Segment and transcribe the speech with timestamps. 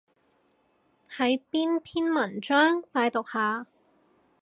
[1.07, 2.81] 係邊篇文章？
[2.91, 3.67] 拜讀下